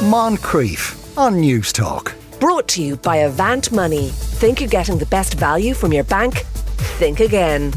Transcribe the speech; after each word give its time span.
Moncrieff 0.00 1.18
on 1.18 1.34
Newstalk. 1.42 2.14
Brought 2.40 2.66
to 2.68 2.82
you 2.82 2.96
by 2.96 3.16
Avant 3.16 3.70
Money. 3.70 4.08
Think 4.08 4.58
you're 4.58 4.70
getting 4.70 4.96
the 4.96 5.04
best 5.04 5.34
value 5.34 5.74
from 5.74 5.92
your 5.92 6.04
bank? 6.04 6.38
Think 6.96 7.20
again. 7.20 7.74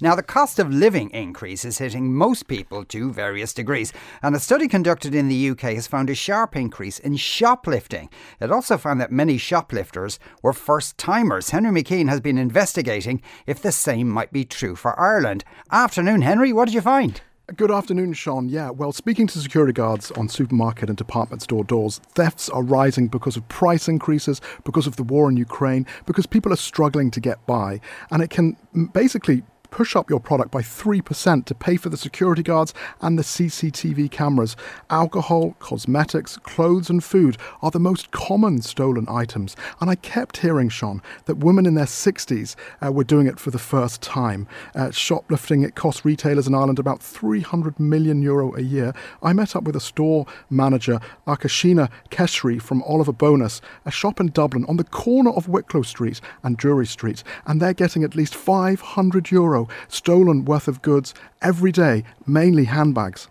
Now, 0.00 0.14
the 0.14 0.22
cost 0.22 0.58
of 0.58 0.72
living 0.72 1.10
increase 1.10 1.66
is 1.66 1.76
hitting 1.76 2.14
most 2.14 2.48
people 2.48 2.82
to 2.86 3.12
various 3.12 3.52
degrees, 3.52 3.92
and 4.22 4.34
a 4.34 4.40
study 4.40 4.68
conducted 4.68 5.14
in 5.14 5.28
the 5.28 5.50
UK 5.50 5.74
has 5.74 5.86
found 5.86 6.08
a 6.08 6.14
sharp 6.14 6.56
increase 6.56 6.98
in 6.98 7.16
shoplifting. 7.16 8.08
It 8.40 8.50
also 8.50 8.78
found 8.78 8.98
that 9.02 9.12
many 9.12 9.36
shoplifters 9.36 10.18
were 10.40 10.54
first 10.54 10.96
timers. 10.96 11.50
Henry 11.50 11.82
McKean 11.82 12.08
has 12.08 12.22
been 12.22 12.38
investigating 12.38 13.20
if 13.46 13.60
the 13.60 13.70
same 13.70 14.08
might 14.08 14.32
be 14.32 14.46
true 14.46 14.74
for 14.74 14.98
Ireland. 14.98 15.44
Afternoon, 15.70 16.22
Henry, 16.22 16.54
what 16.54 16.64
did 16.64 16.74
you 16.74 16.80
find? 16.80 17.20
Good 17.56 17.72
afternoon, 17.72 18.12
Sean. 18.12 18.48
Yeah, 18.48 18.70
well, 18.70 18.92
speaking 18.92 19.26
to 19.26 19.38
security 19.38 19.72
guards 19.72 20.12
on 20.12 20.28
supermarket 20.28 20.88
and 20.88 20.96
department 20.96 21.42
store 21.42 21.64
doors, 21.64 21.98
thefts 22.14 22.48
are 22.48 22.62
rising 22.62 23.08
because 23.08 23.36
of 23.36 23.46
price 23.48 23.88
increases, 23.88 24.40
because 24.64 24.86
of 24.86 24.94
the 24.94 25.02
war 25.02 25.28
in 25.28 25.36
Ukraine, 25.36 25.84
because 26.06 26.24
people 26.24 26.52
are 26.52 26.56
struggling 26.56 27.10
to 27.10 27.20
get 27.20 27.44
by. 27.44 27.80
And 28.12 28.22
it 28.22 28.30
can 28.30 28.56
basically 28.94 29.42
push 29.72 29.96
up 29.96 30.08
your 30.08 30.20
product 30.20 30.52
by 30.52 30.60
3% 30.60 31.44
to 31.46 31.54
pay 31.54 31.76
for 31.76 31.88
the 31.88 31.96
security 31.96 32.42
guards 32.42 32.72
and 33.00 33.18
the 33.18 33.22
CCTV 33.22 34.10
cameras. 34.10 34.54
Alcohol, 34.90 35.56
cosmetics, 35.58 36.36
clothes, 36.36 36.90
and 36.90 37.02
food 37.02 37.38
are 37.62 37.70
the 37.70 37.80
most 37.80 38.12
common 38.12 38.60
stolen 38.60 39.06
items. 39.08 39.56
And 39.80 39.90
I 39.90 39.96
kept 39.96 40.36
hearing, 40.36 40.68
Sean, 40.68 41.02
that 41.24 41.38
women 41.38 41.66
in 41.66 41.74
their 41.74 41.86
60s 41.86 42.54
uh, 42.84 42.92
were 42.92 43.02
doing 43.02 43.26
it 43.26 43.40
for 43.40 43.50
the 43.50 43.58
first 43.58 44.02
time. 44.02 44.46
Uh, 44.74 44.90
shoplifting, 44.90 45.62
it 45.62 45.74
costs 45.74 46.04
retailers 46.04 46.46
in 46.46 46.54
Ireland 46.54 46.78
about 46.78 47.02
300 47.02 47.80
million 47.80 48.20
euro 48.20 48.54
a 48.54 48.60
year. 48.60 48.92
I 49.22 49.32
met 49.32 49.56
up 49.56 49.64
with 49.64 49.74
a 49.74 49.80
store 49.80 50.26
manager, 50.50 51.00
Akashina 51.26 51.90
Keshri 52.10 52.60
from 52.60 52.82
Oliver 52.82 53.12
Bonas, 53.12 53.62
a 53.86 53.90
shop 53.90 54.20
in 54.20 54.26
Dublin 54.28 54.66
on 54.68 54.76
the 54.76 54.84
corner 54.84 55.30
of 55.30 55.48
Wicklow 55.48 55.82
Street 55.82 56.20
and 56.42 56.58
Drury 56.58 56.86
Street, 56.86 57.24
and 57.46 57.60
they're 57.60 57.72
getting 57.72 58.04
at 58.04 58.14
least 58.14 58.34
500 58.34 59.30
euro 59.30 59.61
stolen 59.88 60.44
worth 60.44 60.68
of 60.68 60.82
goods 60.82 61.14
every 61.40 61.72
day, 61.72 62.04
mainly 62.26 62.64
handbags. 62.64 63.28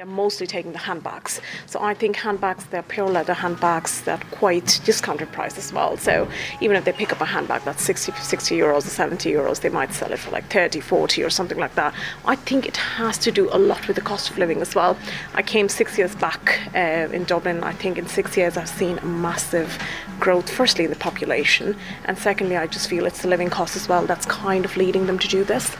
They're 0.00 0.06
mostly 0.06 0.46
taking 0.46 0.72
the 0.72 0.78
handbags. 0.78 1.42
So 1.66 1.78
I 1.78 1.92
think 1.92 2.16
handbags, 2.16 2.64
they're 2.64 2.82
pure 2.82 3.10
leather 3.10 3.34
handbags 3.34 4.00
that 4.04 4.24
quite 4.30 4.80
discounted 4.82 5.30
price 5.30 5.58
as 5.58 5.74
well. 5.74 5.98
So 5.98 6.26
even 6.62 6.74
if 6.74 6.86
they 6.86 6.92
pick 6.92 7.12
up 7.12 7.20
a 7.20 7.26
handbag 7.26 7.64
that's 7.64 7.82
60, 7.82 8.12
60 8.12 8.56
euros 8.56 8.86
or 8.86 8.88
70 8.88 9.30
euros, 9.30 9.60
they 9.60 9.68
might 9.68 9.92
sell 9.92 10.10
it 10.10 10.18
for 10.18 10.30
like 10.30 10.50
30, 10.50 10.80
40 10.80 11.22
or 11.22 11.28
something 11.28 11.58
like 11.58 11.74
that. 11.74 11.92
I 12.24 12.34
think 12.34 12.64
it 12.66 12.78
has 12.78 13.18
to 13.18 13.30
do 13.30 13.50
a 13.52 13.58
lot 13.58 13.86
with 13.86 13.96
the 13.96 14.00
cost 14.00 14.30
of 14.30 14.38
living 14.38 14.62
as 14.62 14.74
well. 14.74 14.96
I 15.34 15.42
came 15.42 15.68
six 15.68 15.98
years 15.98 16.14
back 16.14 16.60
uh, 16.74 17.12
in 17.12 17.24
Dublin. 17.24 17.62
I 17.62 17.74
think 17.74 17.98
in 17.98 18.06
six 18.06 18.38
years 18.38 18.56
I've 18.56 18.70
seen 18.70 18.96
a 18.96 19.04
massive 19.04 19.78
growth, 20.18 20.48
firstly 20.48 20.84
in 20.84 20.90
the 20.90 20.96
population, 20.96 21.76
and 22.06 22.16
secondly, 22.16 22.56
I 22.56 22.68
just 22.68 22.88
feel 22.88 23.04
it's 23.04 23.20
the 23.20 23.28
living 23.28 23.50
cost 23.50 23.76
as 23.76 23.86
well 23.86 24.06
that's 24.06 24.24
kind 24.24 24.64
of 24.64 24.74
leading 24.78 25.06
them 25.06 25.18
to 25.18 25.28
do 25.28 25.44
this 25.44 25.76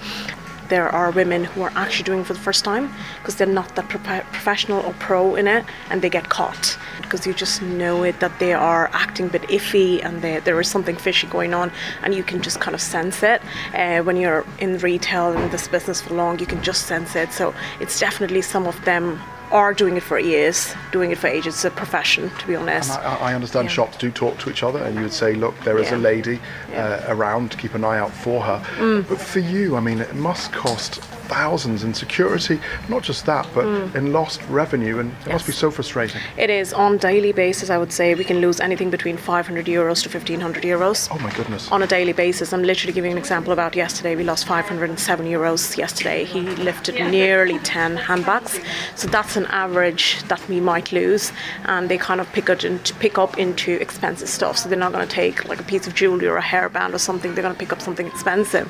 there 0.70 0.88
are 0.88 1.10
women 1.10 1.44
who 1.44 1.62
are 1.62 1.72
actually 1.74 2.04
doing 2.04 2.24
for 2.24 2.32
the 2.32 2.40
first 2.40 2.64
time 2.64 2.90
because 3.18 3.36
they're 3.36 3.46
not 3.46 3.74
that 3.76 3.88
pro- 3.88 4.20
professional 4.32 4.80
or 4.86 4.94
pro 4.94 5.34
in 5.34 5.46
it 5.46 5.64
and 5.90 6.00
they 6.00 6.08
get 6.08 6.28
caught 6.30 6.78
because 7.02 7.26
you 7.26 7.34
just 7.34 7.60
know 7.60 8.02
it 8.02 8.18
that 8.20 8.32
they 8.38 8.54
are 8.54 8.88
acting 8.92 9.26
a 9.26 9.28
bit 9.28 9.42
iffy 9.42 10.02
and 10.04 10.22
they, 10.22 10.38
there 10.40 10.58
is 10.60 10.68
something 10.68 10.96
fishy 10.96 11.26
going 11.26 11.52
on 11.52 11.70
and 12.02 12.14
you 12.14 12.22
can 12.22 12.40
just 12.40 12.60
kind 12.60 12.74
of 12.74 12.80
sense 12.80 13.22
it. 13.22 13.42
Uh, 13.74 14.00
when 14.02 14.16
you're 14.16 14.46
in 14.58 14.78
retail 14.78 15.32
and 15.32 15.50
this 15.50 15.68
business 15.68 16.00
for 16.00 16.14
long 16.14 16.38
you 16.38 16.46
can 16.46 16.62
just 16.62 16.86
sense 16.86 17.14
it. 17.14 17.32
So 17.32 17.54
it's 17.80 18.00
definitely 18.00 18.42
some 18.42 18.66
of 18.66 18.82
them 18.84 19.20
are 19.50 19.74
doing 19.74 19.96
it 19.96 20.02
for 20.02 20.18
years, 20.18 20.74
doing 20.92 21.10
it 21.10 21.18
for 21.18 21.26
ages. 21.26 21.54
It's 21.54 21.64
a 21.64 21.70
profession, 21.70 22.30
to 22.38 22.46
be 22.46 22.54
honest. 22.56 22.90
I, 22.90 23.16
I 23.30 23.34
understand 23.34 23.68
Yeah. 23.68 23.72
shops 23.74 23.96
do 23.98 24.10
talk 24.10 24.38
to 24.38 24.50
each 24.50 24.62
other, 24.62 24.82
and 24.82 24.94
you 24.96 25.02
would 25.02 25.12
say, 25.12 25.34
look, 25.34 25.58
there 25.64 25.78
is 25.78 25.90
Yeah. 25.90 25.96
a 25.96 25.98
lady 25.98 26.40
Yeah. 26.70 26.84
uh, 27.08 27.14
around 27.14 27.50
to 27.52 27.56
keep 27.56 27.74
an 27.74 27.84
eye 27.84 27.98
out 27.98 28.12
for 28.12 28.42
her. 28.42 28.62
Mm. 28.78 29.08
But 29.08 29.20
for 29.20 29.40
you, 29.40 29.76
I 29.76 29.80
mean, 29.80 30.00
it 30.00 30.14
must 30.14 30.52
cost 30.52 31.00
thousands 31.34 31.84
in 31.86 31.92
security, 31.94 32.56
not 32.94 33.02
just 33.10 33.24
that, 33.26 33.46
but 33.54 33.64
Mm. 33.64 33.94
in 33.94 34.04
lost 34.12 34.40
revenue, 34.60 34.96
and 35.00 35.08
it 35.26 35.32
must 35.32 35.46
be 35.46 35.52
so 35.64 35.68
frustrating. 35.70 36.20
It 36.44 36.50
is 36.50 36.68
on 36.84 36.98
daily 37.10 37.32
basis. 37.32 37.66
I 37.70 37.78
would 37.82 37.92
say 37.98 38.06
we 38.14 38.24
can 38.32 38.40
lose 38.46 38.58
anything 38.68 38.90
between 38.90 39.16
500 39.16 39.66
euros 39.66 40.02
to 40.02 40.08
1500 40.08 40.62
euros. 40.74 40.98
Oh 41.14 41.18
my 41.26 41.30
goodness! 41.38 41.62
On 41.70 41.80
a 41.82 41.86
daily 41.86 42.12
basis, 42.24 42.52
I'm 42.52 42.64
literally 42.70 42.92
giving 42.98 43.12
an 43.12 43.18
example 43.24 43.52
about 43.52 43.72
yesterday. 43.84 44.12
We 44.16 44.24
lost 44.32 44.42
507 44.46 45.26
euros 45.36 45.62
yesterday. 45.84 46.24
He 46.24 46.40
lifted 46.70 46.94
nearly 47.18 47.58
10 47.60 47.96
handbags, 47.96 48.58
so 49.00 49.04
that's 49.16 49.36
an 49.36 49.46
average 49.64 50.04
that 50.28 50.40
we 50.48 50.58
might 50.60 50.88
lose. 50.92 51.32
And 51.72 51.88
they 51.88 51.98
kind 51.98 52.20
of 52.20 52.26
pick 52.32 52.48
it 52.48 52.64
into, 52.64 52.92
pick 52.94 53.16
up 53.24 53.38
into 53.38 53.70
expensive 53.86 54.28
stuff. 54.28 54.54
So 54.58 54.68
they're 54.68 54.84
not 54.86 54.92
going 54.92 55.06
to 55.06 55.14
take 55.22 55.36
like 55.50 55.60
a 55.60 55.68
piece 55.72 55.86
of 55.86 55.94
jewelry 55.94 56.26
or 56.32 56.36
a 56.36 56.42
hairband 56.52 56.92
or 56.94 56.98
something. 56.98 57.34
They're 57.34 57.46
going 57.48 57.54
to 57.54 57.58
pick 57.64 57.72
up 57.72 57.80
something 57.80 58.06
expensive. 58.06 58.66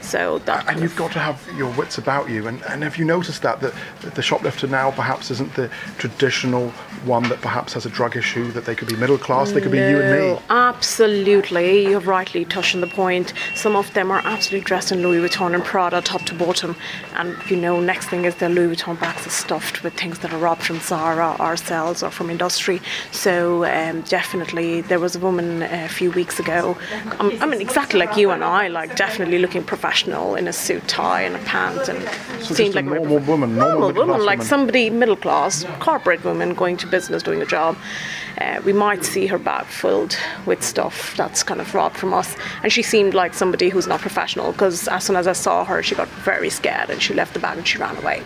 So 0.00 0.38
that 0.40 0.66
And 0.68 0.80
you've 0.80 0.96
got 0.96 1.12
to 1.12 1.18
have 1.18 1.46
your 1.56 1.70
wits 1.76 1.98
about 1.98 2.28
you. 2.28 2.46
And, 2.46 2.62
and 2.64 2.82
have 2.82 2.96
you 2.96 3.04
noticed 3.04 3.42
that, 3.42 3.60
that 3.60 3.74
the 4.14 4.22
shoplifter 4.22 4.66
now 4.66 4.90
perhaps 4.90 5.30
isn't 5.30 5.54
the 5.54 5.70
traditional 5.98 6.70
one 7.04 7.24
that 7.24 7.40
perhaps 7.40 7.74
has 7.74 7.86
a 7.86 7.90
drug 7.90 8.16
issue, 8.16 8.50
that 8.52 8.64
they 8.64 8.74
could 8.74 8.88
be 8.88 8.96
middle 8.96 9.18
class, 9.18 9.52
they 9.52 9.60
could 9.60 9.72
be 9.72 9.78
you 9.78 10.00
and 10.00 10.34
me? 10.34 10.38
Absolutely, 10.50 11.86
you've 11.86 12.06
rightly 12.06 12.44
touched 12.44 12.74
on 12.74 12.80
the 12.80 12.86
point. 12.86 13.32
Some 13.54 13.76
of 13.76 13.92
them 13.94 14.10
are 14.10 14.22
absolutely 14.24 14.64
dressed 14.64 14.90
in 14.90 15.02
Louis 15.02 15.28
Vuitton 15.28 15.54
and 15.54 15.64
Prada, 15.64 16.00
top 16.00 16.22
to 16.22 16.34
bottom, 16.34 16.76
and 17.16 17.36
you 17.50 17.56
know, 17.56 17.80
next 17.80 18.08
thing 18.08 18.24
is 18.24 18.34
their 18.36 18.48
Louis 18.48 18.74
Vuitton 18.74 18.98
bags 18.98 19.26
are 19.26 19.30
stuffed 19.30 19.82
with 19.82 19.94
things 19.94 20.18
that 20.20 20.32
are 20.32 20.38
robbed 20.38 20.62
from 20.62 20.80
Zara, 20.80 21.36
ourselves, 21.40 22.02
or 22.02 22.10
from 22.10 22.30
industry. 22.30 22.80
So 23.12 23.64
um, 23.66 24.00
definitely, 24.02 24.80
there 24.80 25.00
was 25.00 25.14
a 25.14 25.20
woman 25.20 25.62
a 25.62 25.88
few 25.88 26.10
weeks 26.10 26.40
ago. 26.40 26.76
Um, 27.18 27.36
I 27.40 27.46
mean, 27.46 27.60
exactly 27.60 27.98
like 28.00 28.16
you 28.16 28.30
and 28.30 28.42
I, 28.42 28.68
like 28.68 28.96
definitely 28.96 29.38
looking 29.38 29.62
professional 29.62 29.89
in 30.36 30.48
a 30.48 30.52
suit, 30.52 30.86
tie, 30.88 31.22
and 31.22 31.36
a 31.36 31.38
pant, 31.40 31.88
and 31.88 32.00
So 32.44 32.54
seemed 32.54 32.74
a 32.74 32.76
like 32.76 32.84
very 32.84 33.00
normal 33.00 33.18
woman, 33.18 33.56
normal 33.56 33.80
normal 33.80 34.06
woman, 34.06 34.26
like 34.26 34.38
woman. 34.38 34.46
somebody 34.46 34.90
middle 34.90 35.16
class, 35.16 35.64
corporate 35.80 36.24
woman 36.24 36.54
going 36.54 36.76
to 36.78 36.86
business, 36.86 37.22
doing 37.22 37.42
a 37.42 37.46
job. 37.46 37.76
Uh, 38.40 38.60
we 38.64 38.72
might 38.72 39.04
see 39.04 39.26
her 39.26 39.38
bag 39.38 39.66
filled 39.66 40.16
with 40.46 40.62
stuff 40.62 41.14
that's 41.16 41.42
kind 41.42 41.60
of 41.60 41.74
robbed 41.74 41.96
from 41.96 42.14
us. 42.14 42.36
And 42.62 42.72
she 42.72 42.82
seemed 42.82 43.14
like 43.14 43.34
somebody 43.34 43.68
who's 43.68 43.86
not 43.86 44.00
professional 44.00 44.52
because 44.52 44.88
as 44.88 45.04
soon 45.04 45.16
as 45.16 45.26
I 45.26 45.32
saw 45.32 45.64
her, 45.64 45.82
she 45.82 45.94
got 45.94 46.08
very 46.08 46.50
scared 46.50 46.88
and 46.90 47.02
she 47.02 47.12
left 47.12 47.34
the 47.34 47.40
bag 47.40 47.58
and 47.58 47.66
she 47.66 47.78
ran 47.78 47.96
away. 47.96 48.22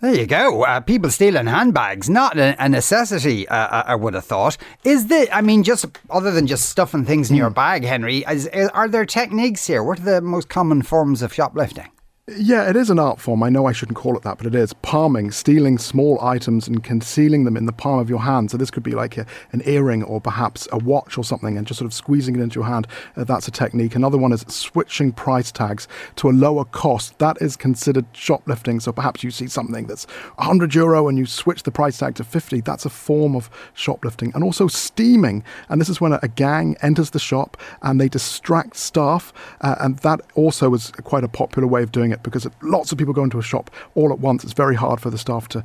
There 0.00 0.14
you 0.14 0.26
go. 0.26 0.64
Uh, 0.64 0.80
people 0.80 1.10
stealing 1.10 1.46
handbags, 1.46 2.08
not 2.08 2.38
a, 2.38 2.56
a 2.58 2.68
necessity, 2.70 3.46
uh, 3.48 3.54
I- 3.84 3.92
I 3.92 3.94
would 3.96 4.14
have 4.14 4.24
thought. 4.24 4.56
Is 4.82 5.08
the, 5.08 5.28
I 5.30 5.42
mean, 5.42 5.62
just 5.62 5.84
other 6.08 6.30
than 6.30 6.46
just 6.46 6.70
stuffing 6.70 7.04
things 7.04 7.30
in 7.30 7.36
your 7.36 7.50
bag, 7.50 7.84
Henry, 7.84 8.24
is, 8.30 8.46
are 8.48 8.88
there 8.88 9.04
techniques 9.04 9.66
here? 9.66 9.82
What 9.82 10.00
are 10.00 10.04
the 10.04 10.22
most 10.22 10.48
common 10.48 10.80
forms 10.82 11.20
of 11.20 11.34
shoplifting? 11.34 11.88
Yeah, 12.36 12.70
it 12.70 12.76
is 12.76 12.90
an 12.90 13.00
art 13.00 13.18
form. 13.18 13.42
I 13.42 13.48
know 13.48 13.66
I 13.66 13.72
shouldn't 13.72 13.96
call 13.96 14.16
it 14.16 14.22
that, 14.22 14.38
but 14.38 14.46
it 14.46 14.54
is. 14.54 14.72
Palming, 14.72 15.32
stealing 15.32 15.78
small 15.78 16.16
items 16.22 16.68
and 16.68 16.84
concealing 16.84 17.42
them 17.42 17.56
in 17.56 17.66
the 17.66 17.72
palm 17.72 17.98
of 17.98 18.08
your 18.08 18.20
hand. 18.20 18.52
So 18.52 18.56
this 18.56 18.70
could 18.70 18.84
be 18.84 18.92
like 18.92 19.18
a, 19.18 19.26
an 19.50 19.62
earring 19.64 20.04
or 20.04 20.20
perhaps 20.20 20.68
a 20.70 20.78
watch 20.78 21.18
or 21.18 21.24
something 21.24 21.58
and 21.58 21.66
just 21.66 21.78
sort 21.78 21.86
of 21.86 21.92
squeezing 21.92 22.36
it 22.36 22.40
into 22.40 22.60
your 22.60 22.68
hand. 22.68 22.86
Uh, 23.16 23.24
that's 23.24 23.48
a 23.48 23.50
technique. 23.50 23.96
Another 23.96 24.16
one 24.16 24.32
is 24.32 24.44
switching 24.46 25.10
price 25.10 25.50
tags 25.50 25.88
to 26.16 26.30
a 26.30 26.32
lower 26.32 26.64
cost. 26.64 27.18
That 27.18 27.36
is 27.40 27.56
considered 27.56 28.06
shoplifting. 28.12 28.78
So 28.78 28.92
perhaps 28.92 29.24
you 29.24 29.32
see 29.32 29.48
something 29.48 29.88
that's 29.88 30.04
100 30.36 30.72
euro 30.72 31.08
and 31.08 31.18
you 31.18 31.26
switch 31.26 31.64
the 31.64 31.72
price 31.72 31.98
tag 31.98 32.14
to 32.14 32.24
50. 32.24 32.60
That's 32.60 32.84
a 32.84 32.90
form 32.90 33.34
of 33.34 33.50
shoplifting. 33.74 34.30
And 34.36 34.44
also 34.44 34.68
steaming. 34.68 35.42
And 35.68 35.80
this 35.80 35.88
is 35.88 36.00
when 36.00 36.12
a, 36.12 36.20
a 36.22 36.28
gang 36.28 36.76
enters 36.80 37.10
the 37.10 37.18
shop 37.18 37.56
and 37.82 38.00
they 38.00 38.08
distract 38.08 38.76
staff. 38.76 39.32
Uh, 39.62 39.74
and 39.80 39.98
that 39.98 40.20
also 40.36 40.72
is 40.74 40.92
quite 41.02 41.24
a 41.24 41.28
popular 41.28 41.66
way 41.66 41.82
of 41.82 41.90
doing 41.90 42.12
it 42.12 42.19
because 42.22 42.46
lots 42.62 42.92
of 42.92 42.98
people 42.98 43.14
go 43.14 43.24
into 43.24 43.38
a 43.38 43.42
shop 43.42 43.70
all 43.94 44.12
at 44.12 44.18
once. 44.18 44.44
It's 44.44 44.52
very 44.52 44.76
hard 44.76 45.00
for 45.00 45.10
the 45.10 45.18
staff 45.18 45.48
to 45.48 45.64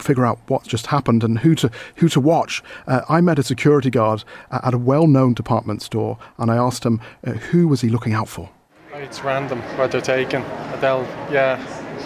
figure 0.00 0.26
out 0.26 0.38
what 0.48 0.64
just 0.64 0.86
happened 0.88 1.24
and 1.24 1.38
who 1.38 1.54
to 1.54 1.70
who 1.96 2.08
to 2.10 2.20
watch. 2.20 2.62
Uh, 2.86 3.00
I 3.08 3.20
met 3.20 3.38
a 3.38 3.42
security 3.42 3.90
guard 3.90 4.22
uh, 4.50 4.60
at 4.62 4.74
a 4.74 4.78
well-known 4.78 5.34
department 5.34 5.82
store, 5.82 6.18
and 6.36 6.50
I 6.50 6.56
asked 6.56 6.84
him 6.84 7.00
uh, 7.26 7.32
who 7.32 7.68
was 7.68 7.80
he 7.80 7.88
looking 7.88 8.12
out 8.12 8.28
for. 8.28 8.50
It's 8.92 9.22
random 9.22 9.60
what 9.78 9.92
they're 9.92 10.00
taking. 10.00 10.42
They'll, 10.80 11.06
yeah, 11.30 11.56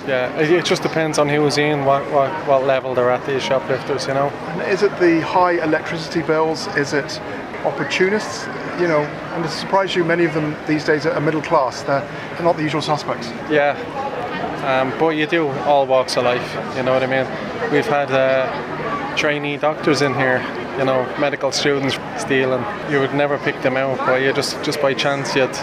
yeah. 0.06 0.38
It, 0.38 0.50
it 0.50 0.64
just 0.64 0.82
depends 0.82 1.18
on 1.18 1.28
who's 1.28 1.56
in, 1.56 1.84
what, 1.84 2.04
what, 2.12 2.30
what 2.46 2.64
level 2.64 2.94
they're 2.94 3.10
at. 3.10 3.26
These 3.26 3.42
shoplifters, 3.42 4.06
you 4.06 4.14
know. 4.14 4.28
And 4.28 4.70
is 4.70 4.82
it 4.82 4.90
the 5.00 5.20
high 5.22 5.62
electricity 5.64 6.20
bills? 6.22 6.66
Is 6.76 6.92
it 6.92 7.18
opportunists? 7.64 8.46
You 8.80 8.88
know, 8.88 9.02
and 9.34 9.44
to 9.44 9.50
surprise 9.50 9.94
you, 9.94 10.04
many 10.04 10.24
of 10.24 10.34
them 10.34 10.56
these 10.66 10.84
days 10.84 11.06
are 11.06 11.20
middle 11.20 11.42
class. 11.42 11.82
They're, 11.82 12.00
they're 12.00 12.42
not 12.42 12.56
the 12.56 12.62
usual 12.62 12.82
suspects. 12.82 13.28
Yeah. 13.50 13.76
Um, 14.64 14.92
but 14.98 15.10
you 15.10 15.26
do 15.26 15.48
all 15.66 15.86
walks 15.86 16.16
of 16.16 16.24
life. 16.24 16.76
You 16.76 16.82
know 16.82 16.92
what 16.92 17.02
I 17.02 17.06
mean? 17.06 17.26
We've 17.72 17.86
had 17.86 18.10
uh, 18.10 19.16
trainee 19.16 19.56
doctors 19.56 20.02
in 20.02 20.14
here. 20.14 20.40
You 20.78 20.84
know, 20.86 21.04
medical 21.18 21.52
students 21.52 21.98
stealing. 22.16 22.64
You 22.90 23.00
would 23.00 23.12
never 23.14 23.38
pick 23.38 23.60
them 23.60 23.76
out, 23.76 23.98
but 23.98 24.22
you 24.22 24.32
just 24.32 24.62
just 24.62 24.80
by 24.80 24.94
chance 24.94 25.36
you'd 25.36 25.54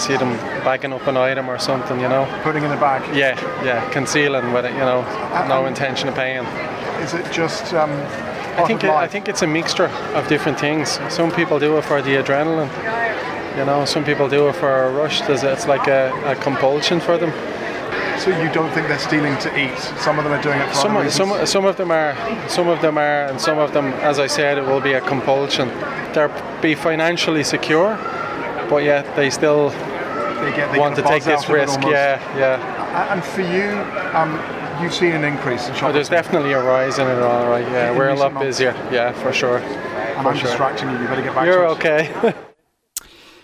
see 0.00 0.16
them 0.16 0.34
bagging 0.64 0.94
up 0.94 1.06
an 1.06 1.16
item 1.16 1.50
or 1.50 1.58
something. 1.58 2.00
You 2.00 2.08
know. 2.08 2.24
Putting 2.42 2.64
in 2.64 2.70
a 2.70 2.80
bag. 2.80 3.02
Yeah, 3.14 3.38
yeah, 3.62 3.90
concealing 3.90 4.52
with 4.52 4.64
it. 4.64 4.72
You 4.72 4.78
know, 4.78 5.02
no 5.46 5.66
intention 5.66 6.08
of 6.08 6.14
paying. 6.14 6.46
Is 7.02 7.12
it 7.12 7.30
just 7.32 7.74
um, 7.74 7.90
I 8.62 8.66
think 8.66 8.84
it, 8.84 8.90
I 8.90 9.06
think 9.06 9.28
it's 9.28 9.42
a 9.42 9.46
mixture 9.46 9.88
of 10.14 10.28
different 10.28 10.58
things. 10.58 10.98
Some 11.08 11.30
people 11.30 11.58
do 11.58 11.76
it 11.78 11.84
for 11.84 12.02
the 12.02 12.16
adrenaline. 12.16 12.70
You 13.58 13.64
know, 13.64 13.84
some 13.84 14.04
people 14.04 14.28
do 14.28 14.48
it 14.48 14.54
for 14.54 14.84
a 14.84 14.92
rush. 14.92 15.20
It's 15.28 15.66
like 15.66 15.88
a, 15.88 16.12
a 16.24 16.36
compulsion 16.36 17.00
for 17.00 17.18
them. 17.18 17.32
So 18.20 18.30
you 18.30 18.52
don't 18.52 18.70
think 18.72 18.86
they're 18.86 18.98
stealing 18.98 19.36
to 19.38 19.48
eat? 19.58 19.76
Some 19.98 20.18
of 20.18 20.24
them 20.24 20.34
are 20.34 20.42
doing 20.42 20.60
it 20.60 20.68
for 20.68 20.74
Some, 20.74 20.96
other 20.96 21.10
some, 21.10 21.46
some 21.46 21.64
of 21.64 21.76
them 21.78 21.90
are, 21.90 22.14
some 22.48 22.68
of 22.68 22.82
them 22.82 22.98
are, 22.98 23.26
and 23.26 23.40
some 23.40 23.58
of 23.58 23.72
them, 23.72 23.86
as 24.02 24.18
I 24.18 24.26
said, 24.26 24.58
it 24.58 24.64
will 24.66 24.80
be 24.80 24.92
a 24.92 25.00
compulsion. 25.00 25.68
They'll 26.12 26.60
be 26.60 26.74
financially 26.74 27.42
secure, 27.42 27.96
but 28.68 28.84
yet 28.84 29.16
they 29.16 29.30
still 29.30 29.70
they 29.70 30.52
get, 30.54 30.70
they 30.70 30.78
want 30.78 30.96
to 30.96 31.02
take 31.02 31.24
this 31.24 31.44
of 31.44 31.50
risk. 31.50 31.80
Yeah, 31.82 32.20
yeah. 32.36 33.12
And 33.12 33.24
for 33.24 33.40
you, 33.40 33.70
um, 34.14 34.38
you've 34.82 34.94
seen 34.94 35.12
an 35.12 35.24
increase 35.24 35.68
in 35.68 35.74
Oh, 35.84 35.92
there's 35.92 36.08
definitely 36.08 36.52
a 36.52 36.62
rise 36.62 36.98
in 36.98 37.06
it, 37.06 37.18
all 37.22 37.48
right. 37.48 37.64
Yeah, 37.70 37.90
In 37.92 37.96
we're 37.98 38.08
a 38.08 38.14
lot 38.14 38.32
months. 38.32 38.46
busier. 38.58 38.72
Yeah, 38.92 39.12
for 39.12 39.32
sure. 39.32 39.58
and 39.58 40.22
for 40.22 40.28
I'm 40.30 40.36
sure. 40.36 40.48
distracting 40.48 40.90
you. 40.90 40.98
You 40.98 41.06
better 41.06 41.22
get 41.22 41.34
back 41.34 41.46
You're 41.46 41.62
to 41.62 41.68
okay. 41.70 42.34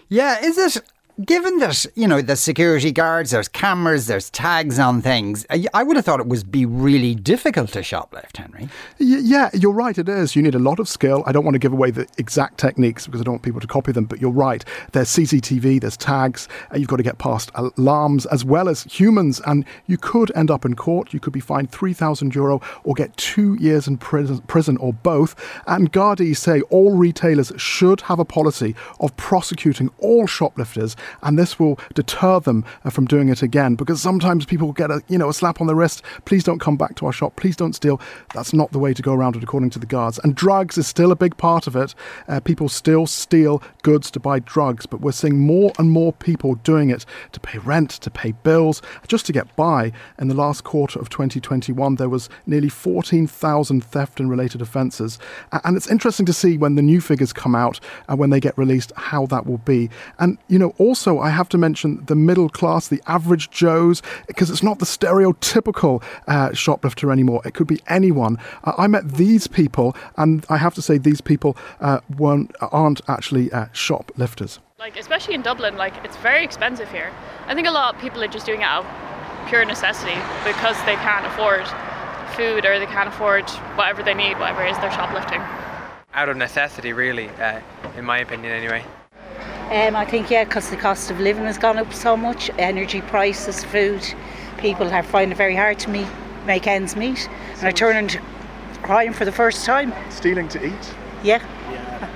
Yeah, 0.09 0.39
is 0.45 0.57
it 0.57 0.83
given 1.25 1.59
that 1.59 1.87
you 1.95 2.07
know 2.07 2.21
the 2.21 2.37
security 2.37 2.93
guards, 2.93 3.31
there's 3.31 3.49
cameras, 3.49 4.07
there's 4.07 4.31
tags 4.31 4.79
on 4.79 5.01
things? 5.03 5.47
I, 5.73 5.83
would 5.83 5.97
have 5.97 6.05
thought 6.05 6.21
it 6.21 6.27
would 6.27 6.51
be 6.51 6.67
really 6.67 7.15
difficult 7.15 7.71
to 7.73 7.81
shoplift, 7.81 8.37
Henry. 8.37 8.65
Y- 9.01 9.21
Yeah, 9.23 9.51
you're 9.55 9.73
right. 9.73 9.97
It 9.97 10.09
is. 10.09 10.37
You 10.37 10.43
need 10.43 10.55
a 10.55 10.59
lot 10.59 10.79
of 10.79 10.89
skill. 10.89 11.23
I 11.27 11.33
don't 11.33 11.45
want 11.45 11.55
to 11.55 11.59
give 11.59 11.73
away 11.73 11.91
the 11.91 12.07
exact 12.19 12.59
techniques 12.59 13.07
because 13.07 13.21
I 13.21 13.25
don't 13.25 13.35
want 13.35 13.43
people 13.43 13.61
to 13.61 13.67
copy 13.67 13.93
them. 13.93 14.05
But 14.05 14.21
you're 14.21 14.31
right. 14.31 14.65
There's 14.93 15.09
CCTV. 15.09 15.81
There's 15.81 15.97
tags. 15.97 16.49
Uh, 16.73 16.79
you've 16.79 16.89
got 16.89 16.97
to 16.97 17.03
get 17.03 17.19
past 17.19 17.51
alarms 17.55 18.27
as 18.27 18.45
well 18.45 18.69
as 18.69 18.83
humans, 18.85 19.41
and 19.47 19.65
you 19.87 19.97
could 19.99 20.31
end 20.37 20.51
up 20.51 20.65
in 20.65 20.77
court. 20.77 21.15
You 21.15 21.21
could 21.21 21.33
be 21.33 21.41
fined 21.41 21.71
three 21.71 21.93
thousand 21.95 22.35
euro 22.35 22.61
or 22.85 22.95
get 22.95 23.17
two 23.17 23.55
years 23.55 23.89
in 23.89 23.97
prison, 23.97 24.39
prison 24.43 24.77
or 24.79 24.93
both. 24.93 25.35
And 25.67 25.93
Gardaí 25.93 26.37
say 26.37 26.61
all 26.63 26.95
retailers 26.97 27.53
should 27.57 28.03
have 28.03 28.19
a 28.19 28.25
policy 28.25 28.75
of 29.01 29.17
prosecuting 29.17 29.91
all 29.99 30.27
shoplifters, 30.27 30.97
and 31.23 31.39
this 31.39 31.59
will 31.59 31.79
deter 31.95 32.41
them 32.41 32.65
uh, 32.85 32.91
from 32.91 33.07
doing 33.07 33.29
it 33.29 33.43
again. 33.43 33.75
Because 33.75 34.01
sometimes 34.01 34.47
people 34.47 34.73
get 34.73 34.91
a 34.91 35.03
you 35.09 35.19
know 35.19 35.29
a 35.29 35.35
slap 35.35 35.61
on 35.61 35.67
the 35.67 35.75
wrist. 35.75 36.03
Please 36.25 36.45
don't 36.45 36.59
come 36.59 36.77
back 36.77 36.97
to 36.97 37.07
our 37.07 37.13
shop. 37.13 37.37
Please 37.37 37.57
don't 37.57 37.75
steal. 37.75 38.01
That's 38.35 38.53
not 38.53 38.73
the 38.73 38.79
way 38.79 38.95
to 38.95 39.03
go 39.03 39.15
around 39.15 39.37
it, 39.37 39.43
according 39.43 39.71
to 39.71 39.79
the 39.79 39.87
guards. 39.87 40.19
And 40.23 40.35
drugs 40.35 40.79
is 40.79 40.87
still 40.87 41.13
a 41.13 41.17
big 41.17 41.37
part 41.37 41.67
of 41.67 41.77
it. 41.77 41.95
Uh, 42.29 42.41
people 42.41 42.69
still 42.69 43.07
steal 43.07 43.63
goods 43.83 44.11
to 44.13 44.21
buy 44.21 44.39
drugs, 44.41 44.87
but 44.87 45.01
we're 45.01 45.13
seeing 45.13 45.39
more 45.39 45.73
and 45.79 45.91
more 45.91 46.13
people 46.13 46.55
doing 46.57 46.91
it 46.91 47.05
to 47.33 47.41
pay 47.41 47.59
rent, 47.59 47.91
to 47.91 48.11
pay 48.11 48.33
bills, 48.33 48.83
just 49.07 49.27
to 49.27 49.33
get 49.33 49.55
by. 49.57 49.93
In 50.19 50.29
the 50.29 50.35
last 50.35 50.65
quarter 50.65 50.99
of 50.99 51.09
2021, 51.09 51.97
there 51.97 52.09
was 52.09 52.29
nearly 52.47 52.69
14,000 52.69 53.85
theft 53.85 54.21
and 54.21 54.31
related 54.31 54.63
offences. 54.63 55.19
And 55.65 55.77
it's 55.77 55.91
interesting 55.91 56.27
to 56.27 56.33
see 56.33 56.59
when 56.59 56.75
the 56.75 56.83
new 56.83 57.01
figures 57.01 57.33
come 57.33 57.55
out 57.55 57.81
and 58.09 58.19
when 58.19 58.31
they 58.31 58.41
get 58.41 58.57
released 58.59 58.93
how 58.97 59.27
that 59.27 59.47
will 59.47 59.59
be. 59.59 59.91
And, 60.19 60.39
you 60.49 60.59
know, 60.59 60.75
also 60.79 60.96
I 61.21 61.31
have 61.31 61.49
to 61.51 61.59
mention 61.59 62.05
the 62.07 62.15
middle 62.15 62.49
class, 62.49 62.89
the 62.89 63.03
average 63.07 63.51
Joes, 63.51 64.03
because 64.27 64.51
it's 64.51 64.63
not 64.63 64.79
the 64.79 64.87
stereotypical 64.87 66.03
uh, 66.27 66.53
shoplifter 66.53 67.13
anymore. 67.13 67.43
It 67.45 67.55
could 67.55 67.67
be 67.67 67.81
anyone. 67.89 68.39
Uh, 68.65 68.73
I 68.79 68.87
met 68.87 69.13
these 69.13 69.47
people, 69.47 69.97
and 70.17 70.45
I 70.49 70.57
have 70.57 70.75
to 70.75 70.83
say, 70.83 70.99
these 70.99 71.21
people 71.21 71.57
uh, 71.81 72.01
weren't, 72.17 72.53
aren't 72.61 73.01
actually 73.09 73.53
uh, 73.53 73.67
shoplifters. 73.73 74.59
Like 74.79 74.97
especially 74.99 75.35
in 75.35 75.43
Dublin, 75.43 75.77
like 75.77 75.95
it's 76.05 76.17
very 76.19 76.45
expensive 76.45 76.91
here. 76.91 77.11
I 77.47 77.55
think 77.55 77.67
a 77.67 77.71
lot 77.71 77.95
of 77.95 78.01
people 78.01 78.23
are 78.23 78.29
just 78.29 78.45
doing 78.47 78.61
it 78.61 78.65
out 78.65 78.85
of 78.85 79.49
pure 79.49 79.65
necessity 79.65 80.15
because 80.45 80.77
they 80.85 80.97
can't 80.97 81.25
afford 81.27 81.67
food 82.37 82.67
or 82.67 82.79
they 82.79 82.87
can't 82.87 83.09
afford 83.09 83.49
whatever 83.77 84.03
they 84.03 84.15
need, 84.15 84.39
whatever 84.39 84.65
it 84.65 84.73
is 84.73 84.79
they're 84.79 84.91
shoplifting. 84.93 85.41
out 86.17 86.29
of 86.31 86.37
necessity, 86.37 86.93
really, 86.93 87.29
uh, 87.29 87.61
in 87.97 88.05
my 88.05 88.19
opinion, 88.19 88.51
anyway. 88.53 88.83
Um, 89.71 89.97
I 89.97 90.05
think, 90.05 90.31
yeah, 90.31 90.45
because 90.45 90.71
the 90.71 90.77
cost 90.77 91.11
of 91.11 91.19
living 91.19 91.45
has 91.45 91.59
gone 91.59 91.77
up 91.77 91.93
so 91.93 92.17
much, 92.17 92.51
energy 92.57 93.01
prices, 93.01 93.65
food, 93.65 94.01
people 94.59 94.89
are 94.93 95.03
finding 95.03 95.33
it 95.33 95.37
very 95.37 95.57
hard 95.57 95.81
to 95.81 95.91
meet, 95.91 96.07
make 96.47 96.69
ends 96.69 96.95
meet 96.95 97.29
and 97.57 97.65
are 97.65 97.73
turning 97.73 98.07
to 98.09 98.21
crime 98.83 99.13
for 99.13 99.25
the 99.25 99.33
first 99.33 99.65
time. 99.65 99.93
Stealing 100.09 100.47
to 100.51 100.65
eat? 100.65 100.95
Yeah, 101.25 101.43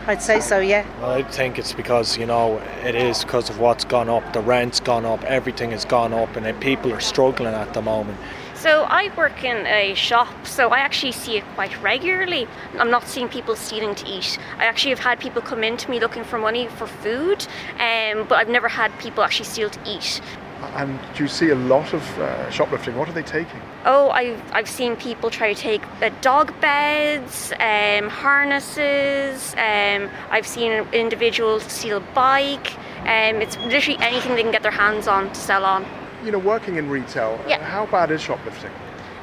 I'd 0.06 0.23
say 0.23 0.38
so, 0.38 0.61
yeah. 0.61 0.87
Well, 1.00 1.11
I 1.11 1.25
think 1.25 1.58
it's 1.58 1.73
because 1.73 2.17
you 2.17 2.25
know 2.25 2.58
it 2.85 2.94
is 2.94 3.25
because 3.25 3.50
of 3.50 3.58
what's 3.58 3.85
gone 3.85 4.08
up. 4.08 4.32
The 4.32 4.41
rent's 4.41 4.79
gone 4.79 5.05
up, 5.05 5.25
everything 5.25 5.73
has 5.73 5.85
gone 5.85 6.12
up, 6.12 6.37
and 6.37 6.61
people 6.61 6.93
are 6.93 7.00
struggling 7.00 7.55
at 7.55 7.75
the 7.75 7.82
moment. 7.82 8.19
So 8.60 8.82
I 8.82 9.10
work 9.16 9.42
in 9.42 9.66
a 9.66 9.94
shop, 9.94 10.46
so 10.46 10.68
I 10.68 10.80
actually 10.80 11.12
see 11.12 11.38
it 11.38 11.44
quite 11.54 11.80
regularly. 11.80 12.46
I'm 12.78 12.90
not 12.90 13.08
seeing 13.08 13.26
people 13.26 13.56
stealing 13.56 13.94
to 13.94 14.06
eat. 14.06 14.38
I 14.58 14.66
actually 14.66 14.90
have 14.90 14.98
had 14.98 15.18
people 15.18 15.40
come 15.40 15.64
in 15.64 15.78
to 15.78 15.90
me 15.90 15.98
looking 15.98 16.24
for 16.24 16.38
money 16.38 16.66
for 16.66 16.86
food, 16.86 17.46
um, 17.78 18.26
but 18.28 18.32
I've 18.32 18.50
never 18.50 18.68
had 18.68 18.90
people 18.98 19.24
actually 19.24 19.46
steal 19.46 19.70
to 19.70 19.80
eat. 19.90 20.20
And 20.74 21.00
do 21.14 21.22
you 21.22 21.28
see 21.28 21.48
a 21.48 21.54
lot 21.54 21.94
of 21.94 22.02
uh, 22.18 22.50
shoplifting? 22.50 22.96
What 22.96 23.08
are 23.08 23.12
they 23.12 23.22
taking? 23.22 23.62
Oh, 23.86 24.10
I've, 24.10 24.42
I've 24.52 24.68
seen 24.68 24.94
people 24.94 25.30
try 25.30 25.54
to 25.54 25.58
take 25.58 25.82
uh, 26.02 26.10
dog 26.20 26.52
beds, 26.60 27.52
um, 27.52 28.10
harnesses. 28.10 29.54
Um, 29.54 30.10
I've 30.28 30.46
seen 30.46 30.86
individuals 30.92 31.62
steal 31.62 31.96
a 31.96 32.00
bike. 32.12 32.78
Um, 33.04 33.40
it's 33.40 33.56
literally 33.56 33.98
anything 34.02 34.34
they 34.34 34.42
can 34.42 34.52
get 34.52 34.62
their 34.62 34.70
hands 34.70 35.08
on 35.08 35.30
to 35.30 35.34
sell 35.34 35.64
on. 35.64 35.86
You 36.25 36.32
know, 36.32 36.38
working 36.38 36.76
in 36.76 36.88
retail, 36.90 37.38
Yeah. 37.49 37.62
how 37.64 37.87
bad 37.87 38.11
is 38.11 38.20
shoplifting? 38.20 38.70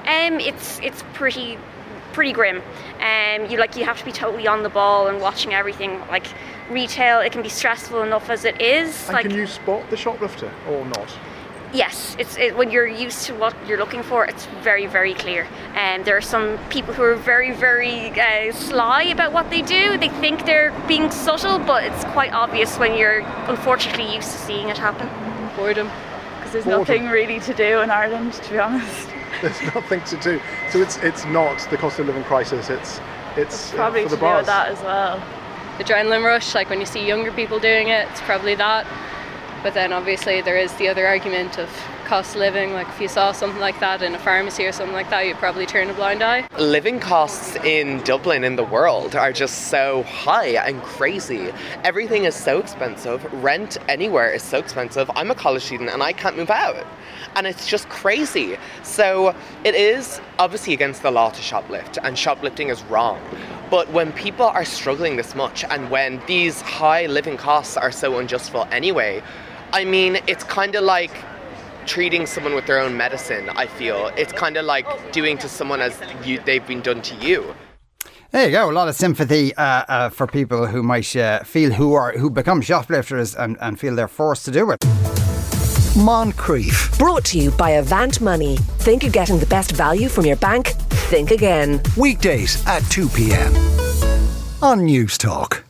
Um, 0.07 0.39
it's 0.39 0.79
it's 0.81 1.03
pretty 1.13 1.57
pretty 2.13 2.31
grim. 2.31 2.61
Um, 2.99 3.45
you 3.49 3.57
like 3.59 3.75
you 3.75 3.85
have 3.85 3.99
to 3.99 4.05
be 4.05 4.11
totally 4.11 4.47
on 4.47 4.63
the 4.63 4.69
ball 4.69 5.07
and 5.07 5.21
watching 5.21 5.53
everything. 5.53 6.01
Like 6.09 6.25
retail, 6.71 7.19
it 7.19 7.31
can 7.31 7.43
be 7.43 7.49
stressful 7.49 8.01
enough 8.01 8.29
as 8.29 8.45
it 8.45 8.59
is. 8.61 9.05
And 9.05 9.13
like 9.13 9.27
can 9.27 9.35
you 9.35 9.45
spot 9.45 9.87
the 9.89 9.97
shoplifter 9.97 10.51
or 10.69 10.85
not? 10.85 11.09
yes, 11.73 12.15
it's 12.17 12.37
it, 12.37 12.55
when 12.57 12.71
you're 12.71 12.87
used 12.87 13.25
to 13.27 13.33
what 13.35 13.53
you're 13.67 13.77
looking 13.77 14.01
for, 14.01 14.25
it's 14.25 14.45
very 14.63 14.87
very 14.87 15.13
clear. 15.13 15.45
And 15.75 16.03
there 16.05 16.17
are 16.17 16.21
some 16.21 16.57
people 16.69 16.93
who 16.95 17.03
are 17.03 17.15
very 17.15 17.51
very 17.51 18.09
uh, 18.19 18.51
sly 18.53 19.03
about 19.03 19.33
what 19.33 19.49
they 19.51 19.61
do. 19.61 19.97
They 19.99 20.09
think 20.09 20.45
they're 20.45 20.71
being 20.87 21.11
subtle, 21.11 21.59
but 21.59 21.83
it's 21.83 22.05
quite 22.05 22.33
obvious 22.33 22.79
when 22.79 22.97
you're 22.97 23.19
unfortunately 23.49 24.15
used 24.15 24.31
to 24.31 24.37
seeing 24.37 24.69
it 24.69 24.77
happen. 24.79 25.07
Boredom. 25.55 25.91
Because 26.37 26.51
there's 26.53 26.65
Boredom. 26.65 26.79
nothing 26.81 27.09
really 27.09 27.39
to 27.41 27.53
do 27.53 27.81
in 27.81 27.89
Ireland, 27.91 28.33
to 28.33 28.51
be 28.51 28.59
honest. 28.59 29.09
There's 29.41 29.61
nothing 29.75 30.01
to 30.05 30.17
do. 30.17 30.41
So 30.71 30.81
it's 30.81 30.97
it's 30.97 31.23
not 31.25 31.59
the 31.69 31.77
cost 31.77 31.99
of 31.99 32.07
living 32.07 32.23
crisis. 32.23 32.69
It's 32.71 32.99
it's, 33.35 33.71
uh, 33.73 33.75
Probably 33.75 34.03
for 34.03 34.09
to 34.09 34.15
the 34.15 34.19
do 34.19 34.21
bars. 34.21 34.39
with 34.39 34.45
that 34.47 34.69
as 34.69 34.81
well. 34.81 35.21
The 35.77 35.83
adrenaline 35.83 36.23
rush, 36.23 36.55
like 36.55 36.71
when 36.71 36.79
you 36.79 36.87
see 36.87 37.05
younger 37.05 37.31
people 37.31 37.59
doing 37.59 37.89
it, 37.89 38.07
it's 38.09 38.21
probably 38.21 38.55
that. 38.55 38.87
But 39.61 39.75
then 39.75 39.93
obviously 39.93 40.41
there 40.41 40.57
is 40.57 40.73
the 40.77 40.87
other 40.87 41.05
argument 41.05 41.59
of 41.59 41.69
cost 42.07 42.35
of 42.35 42.39
living. 42.39 42.71
Like 42.71 42.87
if 42.87 43.01
you 43.01 43.09
saw 43.09 43.33
something 43.33 43.59
like 43.59 43.79
that 43.81 44.01
in 44.01 44.15
a 44.15 44.19
pharmacy 44.19 44.65
or 44.65 44.71
something 44.71 44.95
like 44.95 45.09
that, 45.09 45.27
you'd 45.27 45.37
probably 45.37 45.65
turn 45.65 45.89
a 45.89 45.93
blind 45.93 46.23
eye. 46.23 46.47
Living 46.57 46.99
costs 46.99 47.57
in 47.57 48.01
Dublin, 48.03 48.43
in 48.45 48.55
the 48.55 48.63
world, 48.63 49.15
are 49.15 49.33
just 49.33 49.67
so 49.67 50.03
high 50.03 50.51
and 50.67 50.81
crazy. 50.83 51.51
Everything 51.83 52.23
is 52.23 52.33
so 52.33 52.59
expensive. 52.59 53.23
Rent 53.43 53.77
anywhere 53.89 54.31
is 54.31 54.41
so 54.41 54.57
expensive. 54.57 55.11
I'm 55.15 55.29
a 55.31 55.35
college 55.35 55.63
student 55.63 55.89
and 55.89 56.01
I 56.01 56.13
can't 56.13 56.37
move 56.37 56.49
out. 56.49 56.85
And 57.35 57.45
it's 57.45 57.67
just 57.67 57.89
crazy. 57.89 58.57
So 58.83 59.35
it 59.65 59.75
is 59.75 60.21
obviously 60.39 60.73
against 60.73 61.03
the 61.03 61.11
law 61.11 61.29
to 61.29 61.41
shoplift, 61.41 61.97
and 62.01 62.17
shoplifting 62.17 62.69
is 62.69 62.81
wrong. 62.83 63.21
But 63.69 63.91
when 63.91 64.13
people 64.13 64.45
are 64.45 64.63
struggling 64.63 65.17
this 65.17 65.35
much 65.35 65.65
and 65.65 65.91
when 65.91 66.21
these 66.25 66.61
high 66.61 67.05
living 67.07 67.35
costs 67.35 67.75
are 67.75 67.91
so 67.91 68.17
unjustful 68.17 68.65
anyway, 68.71 69.21
I 69.73 69.83
mean, 69.83 70.19
it's 70.25 70.45
kind 70.45 70.73
of 70.75 70.85
like 70.85 71.11
treating 71.87 72.25
someone 72.25 72.53
with 72.53 72.65
their 72.65 72.79
own 72.79 72.95
medicine, 72.95 73.49
I 73.49 73.65
feel. 73.65 74.11
It's 74.17 74.33
kind 74.33 74.57
of 74.57 74.65
like 74.65 75.11
doing 75.11 75.37
to 75.39 75.49
someone 75.49 75.81
as 75.81 75.99
you, 76.23 76.39
they've 76.45 76.65
been 76.67 76.81
done 76.81 77.01
to 77.01 77.15
you. 77.15 77.55
There 78.31 78.45
you 78.45 78.51
go. 78.51 78.69
A 78.69 78.73
lot 78.73 78.89
of 78.89 78.95
sympathy 78.95 79.55
uh, 79.55 79.61
uh, 79.87 80.09
for 80.09 80.27
people 80.27 80.67
who 80.67 80.83
might 80.83 81.15
uh, 81.15 81.43
feel 81.43 81.71
who 81.71 81.93
are 81.93 82.11
who 82.11 82.29
become 82.29 82.61
shoplifters 82.61 83.35
and, 83.35 83.57
and 83.61 83.79
feel 83.79 83.95
they're 83.95 84.09
forced 84.09 84.45
to 84.45 84.51
do 84.51 84.69
it. 84.71 84.79
Moncrieff. 85.95 86.97
Brought 86.99 87.25
to 87.25 87.39
you 87.39 87.51
by 87.51 87.71
Avant 87.71 88.21
Money. 88.21 88.57
Think 88.79 89.01
you're 89.01 89.11
getting 89.11 89.39
the 89.39 89.47
best 89.47 89.71
value 89.71 90.09
from 90.09 90.25
your 90.25 90.35
bank? 90.35 90.67
Think 91.09 91.31
again. 91.31 91.81
Weekdays 91.95 92.63
at 92.67 92.81
2 92.91 93.09
p.m. 93.09 93.55
on 94.61 94.81
Newstalk. 94.81 95.66